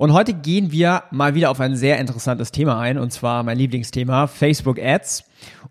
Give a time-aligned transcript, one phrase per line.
[0.00, 3.58] Und heute gehen wir mal wieder auf ein sehr interessantes Thema ein, und zwar mein
[3.58, 5.24] Lieblingsthema, Facebook Ads.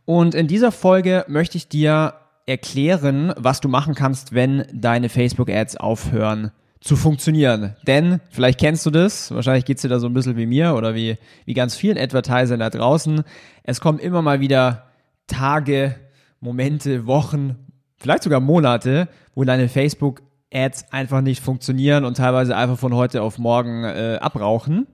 [0.04, 2.14] Und in dieser Folge möchte ich dir
[2.46, 7.78] erklären, was du machen kannst, wenn deine Facebook Ads aufhören zu funktionieren.
[7.88, 10.94] Denn, vielleicht kennst du das, wahrscheinlich geht's dir da so ein bisschen wie mir oder
[10.94, 13.24] wie, wie ganz vielen Advertisern da draußen.
[13.64, 14.88] Es kommen immer mal wieder
[15.28, 15.96] Tage,
[16.42, 17.56] Momente, Wochen,
[17.96, 20.22] vielleicht sogar Monate, wo deine Facebook
[20.54, 24.88] Ads einfach nicht funktionieren und teilweise einfach von heute auf morgen äh, abrauchen.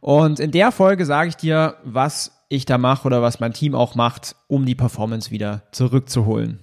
[0.00, 3.74] Und in der Folge sage ich dir, was ich da mache oder was mein Team
[3.74, 6.60] auch macht, um die Performance wieder zurückzuholen.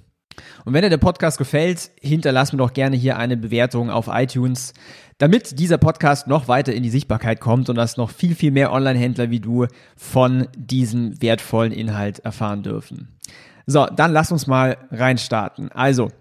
[0.66, 4.74] Und wenn dir der Podcast gefällt, hinterlass mir doch gerne hier eine Bewertung auf iTunes,
[5.18, 8.74] damit dieser Podcast noch weiter in die Sichtbarkeit kommt und dass noch viel, viel mehr
[8.74, 13.18] Online-Händler wie du von diesem wertvollen Inhalt erfahren dürfen.
[13.66, 15.72] So, dann lass uns mal reinstarten.
[15.72, 16.12] Also,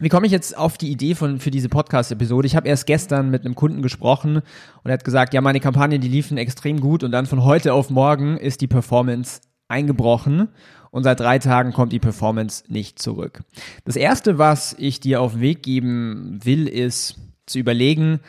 [0.00, 2.46] wie komme ich jetzt auf die Idee von, für diese Podcast-Episode?
[2.46, 4.44] Ich habe erst gestern mit einem Kunden gesprochen und
[4.84, 7.90] er hat gesagt, ja, meine Kampagnen, die liefen extrem gut und dann von heute auf
[7.90, 10.48] morgen ist die Performance eingebrochen
[10.90, 13.42] und seit drei Tagen kommt die Performance nicht zurück.
[13.84, 18.20] Das erste, was ich dir auf den Weg geben will, ist zu überlegen,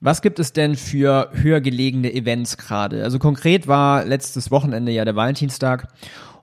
[0.00, 3.04] was gibt es denn für höher gelegene Events gerade?
[3.04, 5.88] Also konkret war letztes Wochenende ja der Valentinstag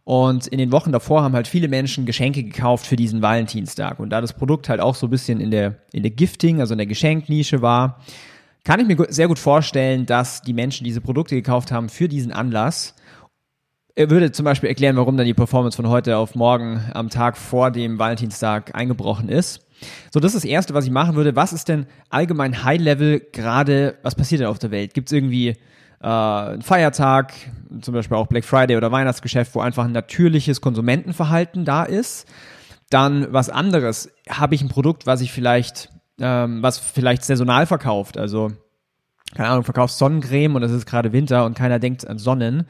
[0.08, 4.00] und in den Wochen davor haben halt viele Menschen Geschenke gekauft für diesen Valentinstag.
[4.00, 6.76] Und da das Produkt halt auch so ein bisschen in der, in der Gifting, also
[6.76, 8.00] in der Geschenknische war,
[8.64, 12.32] kann ich mir sehr gut vorstellen, dass die Menschen diese Produkte gekauft haben für diesen
[12.32, 12.96] Anlass.
[13.96, 17.36] Er würde zum Beispiel erklären, warum dann die Performance von heute auf morgen am Tag
[17.36, 19.68] vor dem Valentinstag eingebrochen ist.
[20.14, 21.36] So, das ist das Erste, was ich machen würde.
[21.36, 24.94] Was ist denn allgemein High-Level gerade, was passiert denn auf der Welt?
[24.94, 25.58] Gibt es irgendwie
[26.02, 27.34] äh, ein Feiertag,
[27.82, 32.28] zum Beispiel auch Black Friday oder Weihnachtsgeschäft, wo einfach ein natürliches Konsumentenverhalten da ist.
[32.90, 38.18] Dann was anderes, habe ich ein Produkt, was ich vielleicht, ähm, was vielleicht saisonal verkauft,
[38.18, 38.52] also
[39.36, 42.66] keine Ahnung, verkaufst Sonnencreme und es ist gerade Winter und keiner denkt an Sonnen.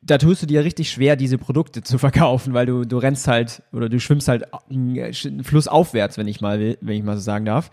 [0.00, 3.62] Da tust du dir richtig schwer, diese Produkte zu verkaufen, weil du, du rennst halt
[3.72, 7.22] oder du schwimmst halt einen Fluss aufwärts, wenn ich mal will, wenn ich mal so
[7.22, 7.70] sagen darf.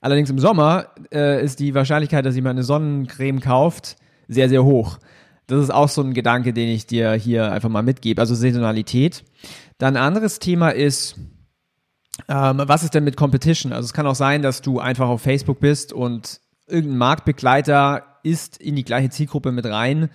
[0.00, 3.96] Allerdings im Sommer äh, ist die Wahrscheinlichkeit, dass jemand eine Sonnencreme kauft,
[4.28, 4.98] sehr, sehr hoch.
[5.46, 8.20] Das ist auch so ein Gedanke, den ich dir hier einfach mal mitgebe.
[8.20, 9.24] Also Saisonalität.
[9.78, 11.16] Dann ein anderes Thema ist,
[12.28, 13.72] ähm, was ist denn mit Competition?
[13.72, 18.58] Also es kann auch sein, dass du einfach auf Facebook bist und irgendein Marktbegleiter ist
[18.58, 20.10] in die gleiche Zielgruppe mit rein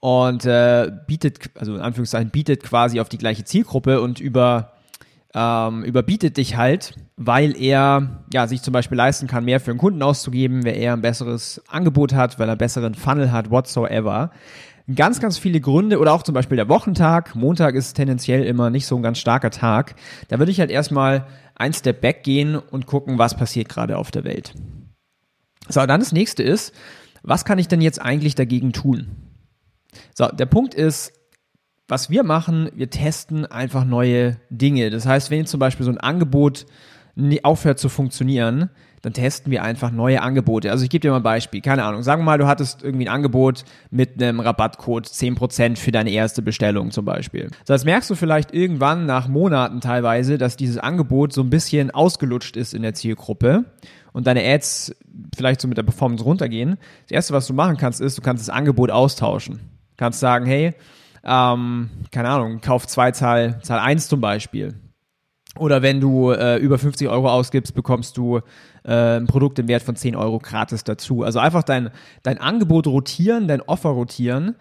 [0.00, 4.72] und äh, bietet, also in Anführungszeichen, bietet quasi auf die gleiche Zielgruppe und über
[5.34, 9.78] ähm, überbietet dich halt, weil er ja sich zum Beispiel leisten kann, mehr für einen
[9.78, 14.30] Kunden auszugeben, weil er ein besseres Angebot hat, weil er einen besseren Funnel hat, whatsoever.
[14.92, 17.36] Ganz, ganz viele Gründe oder auch zum Beispiel der Wochentag.
[17.36, 19.94] Montag ist tendenziell immer nicht so ein ganz starker Tag.
[20.28, 24.10] Da würde ich halt erstmal ein Step back gehen und gucken, was passiert gerade auf
[24.10, 24.54] der Welt.
[25.68, 26.74] So, dann das nächste ist,
[27.22, 29.08] was kann ich denn jetzt eigentlich dagegen tun?
[30.14, 31.12] So, der Punkt ist,
[31.90, 34.90] was wir machen, wir testen einfach neue Dinge.
[34.90, 36.66] Das heißt, wenn zum Beispiel so ein Angebot
[37.42, 38.70] aufhört zu funktionieren,
[39.02, 40.70] dann testen wir einfach neue Angebote.
[40.70, 41.62] Also ich gebe dir mal ein Beispiel.
[41.62, 42.02] Keine Ahnung.
[42.02, 46.42] Sagen wir mal, du hattest irgendwie ein Angebot mit einem Rabattcode 10% für deine erste
[46.42, 47.50] Bestellung zum Beispiel.
[47.64, 51.90] So, jetzt merkst du vielleicht irgendwann nach Monaten teilweise, dass dieses Angebot so ein bisschen
[51.90, 53.64] ausgelutscht ist in der Zielgruppe
[54.12, 54.94] und deine Ads
[55.34, 56.76] vielleicht so mit der Performance runtergehen.
[57.04, 59.56] Das erste, was du machen kannst, ist, du kannst das Angebot austauschen.
[59.56, 60.74] Du kannst sagen, hey,
[61.24, 64.74] ähm, keine Ahnung, Kauf 2, Zahl, Zahl 1 zum Beispiel.
[65.58, 68.40] Oder wenn du äh, über 50 Euro ausgibst, bekommst du
[68.84, 71.22] äh, ein Produkt im Wert von 10 Euro gratis dazu.
[71.22, 71.90] Also einfach dein,
[72.22, 74.54] dein Angebot rotieren, dein Offer rotieren,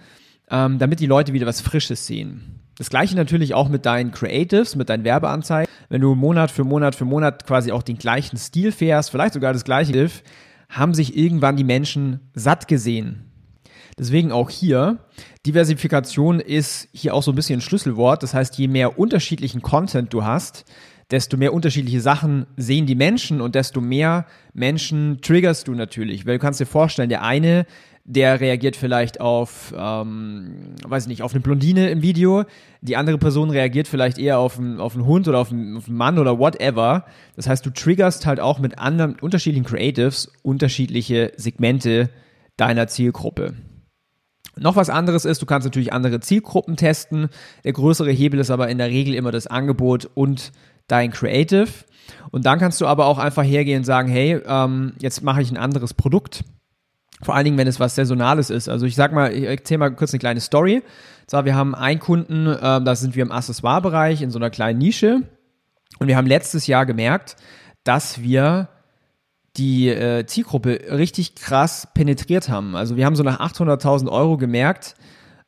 [0.49, 2.61] ähm, damit die Leute wieder was Frisches sehen.
[2.77, 5.71] Das gleiche natürlich auch mit deinen Creatives, mit deinen Werbeanzeigen.
[5.89, 9.53] Wenn du Monat für Monat für Monat quasi auch den gleichen Stil fährst, vielleicht sogar
[9.53, 10.09] das gleiche
[10.69, 13.28] haben sich irgendwann die Menschen satt gesehen
[13.99, 14.99] Deswegen auch hier,
[15.45, 18.23] Diversifikation ist hier auch so ein bisschen ein Schlüsselwort.
[18.23, 20.65] Das heißt, je mehr unterschiedlichen Content du hast,
[21.11, 26.25] desto mehr unterschiedliche Sachen sehen die Menschen und desto mehr Menschen triggerst du natürlich.
[26.25, 27.65] Weil du kannst dir vorstellen, der eine,
[28.05, 32.45] der reagiert vielleicht auf, ähm, weiß ich nicht, auf eine Blondine im Video.
[32.81, 35.87] Die andere Person reagiert vielleicht eher auf einen, auf einen Hund oder auf einen, auf
[35.87, 37.05] einen Mann oder whatever.
[37.35, 42.09] Das heißt, du triggerst halt auch mit anderen, unterschiedlichen Creatives unterschiedliche Segmente
[42.55, 43.55] deiner Zielgruppe.
[44.59, 47.29] Noch was anderes ist, du kannst natürlich andere Zielgruppen testen.
[47.63, 50.51] Der größere Hebel ist aber in der Regel immer das Angebot und
[50.87, 51.69] dein Creative.
[52.31, 55.51] Und dann kannst du aber auch einfach hergehen und sagen, hey, ähm, jetzt mache ich
[55.51, 56.43] ein anderes Produkt.
[57.21, 58.69] Vor allen Dingen, wenn es was Saisonales ist.
[58.69, 60.83] Also ich sag mal, ich erzähle mal kurz eine kleine Story.
[61.27, 64.79] Zwar, wir haben einen Kunden, äh, da sind wir im Accessoire-Bereich in so einer kleinen
[64.79, 65.23] Nische.
[65.99, 67.35] Und wir haben letztes Jahr gemerkt,
[67.83, 68.69] dass wir
[69.57, 72.75] die äh, Zielgruppe richtig krass penetriert haben.
[72.75, 74.95] Also wir haben so nach 800.000 Euro gemerkt,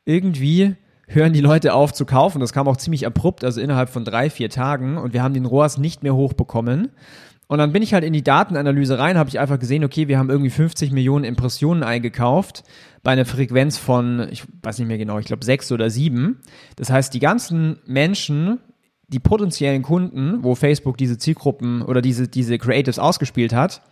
[0.04, 0.76] irgendwie
[1.06, 2.40] hören die Leute auf zu kaufen.
[2.40, 4.96] Das kam auch ziemlich abrupt, also innerhalb von drei, vier Tagen.
[4.96, 6.90] Und wir haben den ROAS nicht mehr hochbekommen.
[7.48, 10.18] Und dann bin ich halt in die Datenanalyse rein, habe ich einfach gesehen, okay, wir
[10.18, 12.64] haben irgendwie 50 Millionen Impressionen eingekauft
[13.02, 16.40] bei einer Frequenz von, ich weiß nicht mehr genau, ich glaube sechs oder sieben.
[16.76, 18.58] Das heißt, die ganzen Menschen,
[19.12, 23.82] die potenziellen Kunden, wo Facebook diese Zielgruppen oder diese, diese Creatives ausgespielt hat,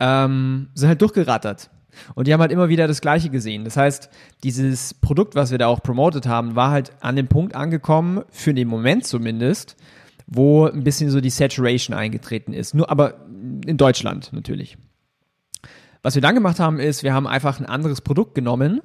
[0.00, 1.70] ähm, sind halt durchgerattert.
[2.14, 3.64] Und die haben halt immer wieder das Gleiche gesehen.
[3.64, 4.08] Das heißt,
[4.44, 8.54] dieses Produkt, was wir da auch promotet haben, war halt an dem Punkt angekommen, für
[8.54, 9.76] den Moment zumindest,
[10.26, 12.74] wo ein bisschen so die Saturation eingetreten ist.
[12.74, 13.26] Nur aber
[13.66, 14.78] in Deutschland natürlich.
[16.02, 18.80] Was wir dann gemacht haben, ist, wir haben einfach ein anderes Produkt genommen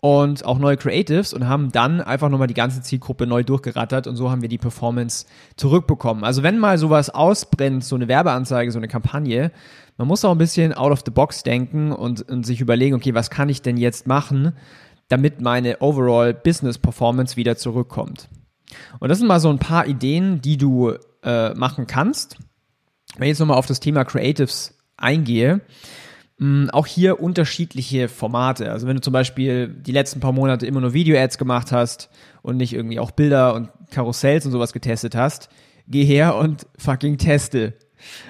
[0.00, 4.16] und auch neue Creatives und haben dann einfach nochmal die ganze Zielgruppe neu durchgerattert und
[4.16, 5.26] so haben wir die Performance
[5.56, 6.24] zurückbekommen.
[6.24, 9.52] Also wenn mal sowas ausbrennt, so eine Werbeanzeige, so eine Kampagne,
[9.98, 13.14] man muss auch ein bisschen out of the box denken und, und sich überlegen, okay,
[13.14, 14.54] was kann ich denn jetzt machen,
[15.08, 18.28] damit meine overall Business Performance wieder zurückkommt.
[19.00, 22.38] Und das sind mal so ein paar Ideen, die du äh, machen kannst.
[23.16, 25.60] Wenn ich jetzt nochmal auf das Thema Creatives eingehe,
[26.72, 28.72] auch hier unterschiedliche Formate.
[28.72, 32.08] Also wenn du zum Beispiel die letzten paar Monate immer nur Video-Ads gemacht hast
[32.40, 35.50] und nicht irgendwie auch Bilder und Karussells und sowas getestet hast,
[35.86, 37.74] geh her und fucking teste.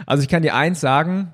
[0.06, 1.32] Also ich kann dir eins sagen,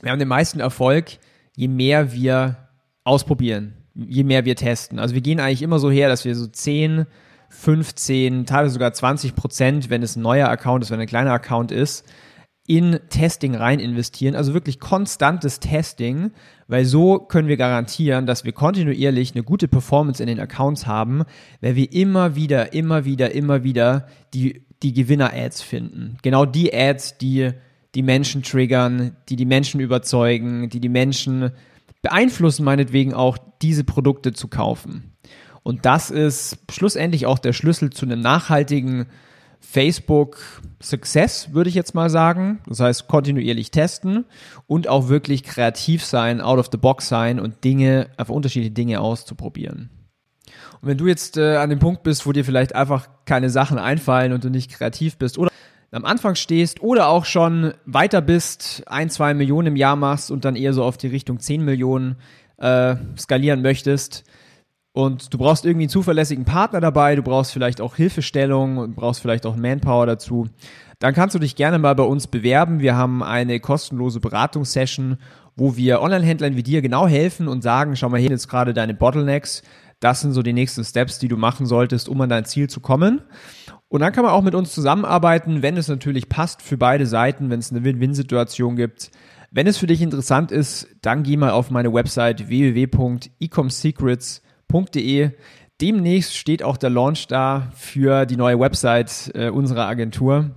[0.00, 1.18] wir haben den meisten Erfolg,
[1.54, 2.56] je mehr wir
[3.04, 4.98] ausprobieren, je mehr wir testen.
[4.98, 7.04] Also wir gehen eigentlich immer so her, dass wir so 10,
[7.50, 11.70] 15, teilweise sogar 20 Prozent, wenn es ein neuer Account ist, wenn ein kleiner Account
[11.70, 12.06] ist,
[12.68, 16.32] in Testing rein investieren, also wirklich konstantes Testing,
[16.68, 21.24] weil so können wir garantieren, dass wir kontinuierlich eine gute Performance in den Accounts haben,
[21.62, 26.18] weil wir immer wieder, immer wieder, immer wieder die, die Gewinner-Ads finden.
[26.22, 27.52] Genau die Ads, die
[27.94, 31.52] die Menschen triggern, die die Menschen überzeugen, die die Menschen
[32.02, 35.14] beeinflussen, meinetwegen auch diese Produkte zu kaufen.
[35.62, 39.06] Und das ist schlussendlich auch der Schlüssel zu einem nachhaltigen
[39.60, 42.60] Facebook Success, würde ich jetzt mal sagen.
[42.66, 44.24] Das heißt, kontinuierlich testen
[44.66, 49.00] und auch wirklich kreativ sein, out of the box sein und Dinge, einfach unterschiedliche Dinge
[49.00, 49.90] auszuprobieren.
[50.80, 53.78] Und wenn du jetzt äh, an dem Punkt bist, wo dir vielleicht einfach keine Sachen
[53.78, 55.50] einfallen und du nicht kreativ bist oder
[55.90, 60.44] am Anfang stehst oder auch schon weiter bist, ein, zwei Millionen im Jahr machst und
[60.44, 62.16] dann eher so auf die Richtung 10 Millionen
[62.58, 64.24] äh, skalieren möchtest,
[64.92, 69.20] und du brauchst irgendwie einen zuverlässigen Partner dabei, du brauchst vielleicht auch Hilfestellung und brauchst
[69.20, 70.48] vielleicht auch Manpower dazu.
[70.98, 72.80] Dann kannst du dich gerne mal bei uns bewerben.
[72.80, 75.18] Wir haben eine kostenlose Beratungssession,
[75.54, 78.94] wo wir Online-Händlern wie dir genau helfen und sagen, schau mal hier jetzt gerade deine
[78.94, 79.62] Bottlenecks.
[80.00, 82.80] Das sind so die nächsten Steps, die du machen solltest, um an dein Ziel zu
[82.80, 83.20] kommen.
[83.88, 87.50] Und dann kann man auch mit uns zusammenarbeiten, wenn es natürlich passt für beide Seiten,
[87.50, 89.12] wenn es eine Win-Win-Situation gibt.
[89.50, 95.30] Wenn es für dich interessant ist, dann geh mal auf meine Website www.ecomsecrets.com www.de.
[95.80, 100.50] Demnächst steht auch der Launch da für die neue Website äh, unserer Agentur.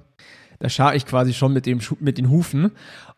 [0.59, 2.71] Da schaue ich quasi schon mit, dem, mit den Hufen.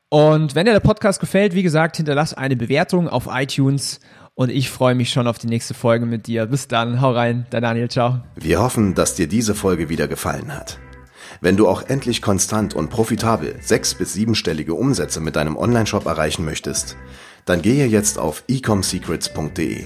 [0.09, 3.99] Und wenn dir der Podcast gefällt, wie gesagt, hinterlass eine Bewertung auf iTunes
[4.35, 6.45] und ich freue mich schon auf die nächste Folge mit dir.
[6.45, 8.21] Bis dann, hau rein, dein Daniel, ciao.
[8.35, 10.79] Wir hoffen, dass dir diese Folge wieder gefallen hat.
[11.41, 16.45] Wenn du auch endlich konstant und profitabel sechs- bis siebenstellige Umsätze mit deinem Onlineshop erreichen
[16.45, 16.95] möchtest,
[17.45, 19.85] dann gehe jetzt auf ecomsecrets.de